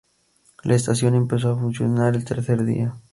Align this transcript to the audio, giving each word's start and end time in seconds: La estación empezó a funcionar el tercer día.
La 0.63 0.73
estación 0.73 1.13
empezó 1.13 1.51
a 1.51 1.59
funcionar 1.59 2.15
el 2.15 2.25
tercer 2.25 2.63
día. 2.65 2.95